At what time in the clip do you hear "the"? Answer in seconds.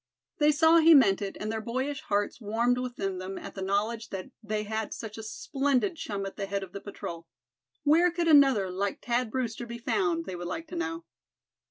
3.53-3.61, 6.37-6.47, 6.71-6.81